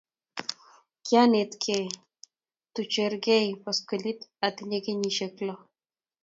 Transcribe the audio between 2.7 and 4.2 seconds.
tukchekiwerie poskilit